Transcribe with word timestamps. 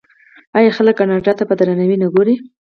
آیا 0.57 0.71
خلک 0.77 0.95
کاناډا 0.99 1.33
ته 1.39 1.43
په 1.49 1.53
درناوي 1.59 1.97
نه 2.03 2.07
ګوري؟ 2.13 2.35